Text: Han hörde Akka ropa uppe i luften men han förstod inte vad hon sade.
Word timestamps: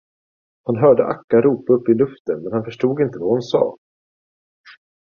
Han 0.65 0.77
hörde 0.79 1.05
Akka 1.05 1.41
ropa 1.41 1.73
uppe 1.73 1.91
i 1.91 1.95
luften 1.95 2.43
men 2.43 2.51
han 2.53 2.63
förstod 2.65 3.01
inte 3.01 3.19
vad 3.19 3.29
hon 3.29 3.41
sade. 3.41 3.77